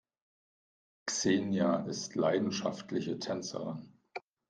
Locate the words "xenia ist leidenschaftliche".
1.11-3.19